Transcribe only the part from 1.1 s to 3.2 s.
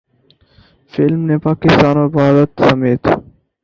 نے پاکستان اور بھارت سمیت